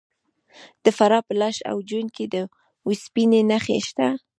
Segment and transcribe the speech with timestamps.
[0.83, 2.35] د فراه په لاش او جوین کې د
[2.87, 4.07] وسپنې نښې شته.